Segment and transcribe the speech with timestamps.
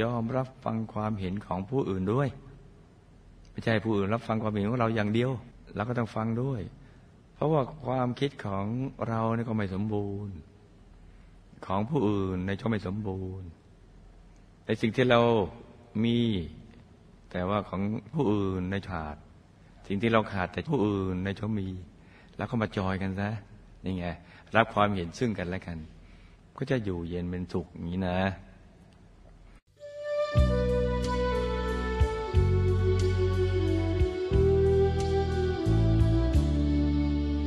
[0.00, 2.28] ยอมรับฟังความเห็นของผู้อื่นด้วย
[3.50, 5.30] ไม่ใช่ผู้อื่นรับฟังความเห็นของเราอย่างเดียว
[5.74, 6.60] เราก็ต้องฟังด้วย
[7.34, 8.66] เพราะว่าความคิดของ
[9.08, 10.34] เราเนี่ยก็ไม่สมบูรณ์
[11.66, 13.48] ของผู้อื่นในชอบไม่สมบูรณ์
[14.66, 15.20] ในสิ่งที่เรา
[16.04, 16.18] มี
[17.30, 17.82] แต่ว่าของ
[18.14, 19.16] ผู้อื่นในขาด
[19.86, 21.68] สิ่งที่เราขาดแต่ผู้อื่นในช่องมี
[22.36, 23.30] แล้วก็มาจอยกันซะ
[23.84, 24.06] นี่ไง
[24.56, 25.78] รับความเห็นซึ่งกันและกัน
[26.56, 28.18] ก็จะอยู่เย็นเป็นสุขอย่างนี้นะ